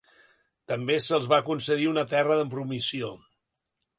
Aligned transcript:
També 0.71 0.95
se'ls 1.07 1.27
va 1.33 1.39
concedir 1.51 1.85
una 1.91 2.05
terra 2.15 2.39
de 2.41 2.47
promissió. 2.57 3.13